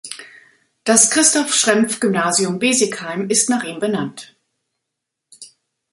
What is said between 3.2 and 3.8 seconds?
ist nach ihm